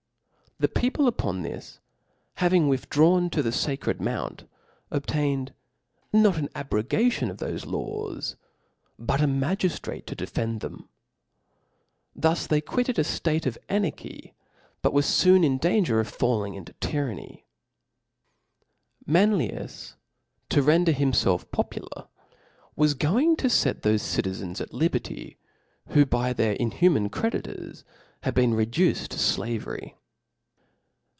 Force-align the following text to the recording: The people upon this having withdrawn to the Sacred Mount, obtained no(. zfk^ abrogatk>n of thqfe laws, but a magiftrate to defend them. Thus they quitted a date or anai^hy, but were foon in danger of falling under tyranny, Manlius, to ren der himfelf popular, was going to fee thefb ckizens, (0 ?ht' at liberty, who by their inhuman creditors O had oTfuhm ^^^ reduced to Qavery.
The 0.59 0.67
people 0.67 1.07
upon 1.07 1.41
this 1.41 1.79
having 2.35 2.67
withdrawn 2.67 3.31
to 3.31 3.41
the 3.41 3.51
Sacred 3.51 3.99
Mount, 3.99 4.47
obtained 4.91 5.53
no(. 6.13 6.31
zfk^ 6.31 6.49
abrogatk>n 6.51 7.31
of 7.31 7.37
thqfe 7.37 7.65
laws, 7.65 8.35
but 8.99 9.21
a 9.21 9.25
magiftrate 9.25 10.05
to 10.05 10.13
defend 10.13 10.59
them. 10.59 10.87
Thus 12.15 12.45
they 12.45 12.61
quitted 12.61 12.99
a 12.99 13.03
date 13.21 13.47
or 13.47 13.53
anai^hy, 13.71 14.33
but 14.83 14.93
were 14.93 15.01
foon 15.01 15.43
in 15.43 15.57
danger 15.57 15.99
of 15.99 16.07
falling 16.09 16.55
under 16.55 16.73
tyranny, 16.73 17.47
Manlius, 19.07 19.95
to 20.49 20.61
ren 20.61 20.83
der 20.83 20.93
himfelf 20.93 21.49
popular, 21.49 22.07
was 22.75 22.93
going 22.93 23.35
to 23.37 23.49
fee 23.49 23.71
thefb 23.73 23.81
ckizens, 23.97 24.35
(0 24.37 24.51
?ht' 24.53 24.61
at 24.61 24.73
liberty, 24.75 25.39
who 25.87 26.05
by 26.05 26.33
their 26.33 26.53
inhuman 26.53 27.09
creditors 27.09 27.83
O 27.83 27.91
had 28.25 28.35
oTfuhm 28.35 28.51
^^^ 28.53 28.55
reduced 28.55 29.09
to 29.09 29.17
Qavery. 29.17 29.95